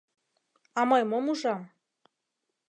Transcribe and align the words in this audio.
А 0.79 0.81
мый 0.89 1.01
мом 1.09 1.25
ужам?.. 1.31 1.61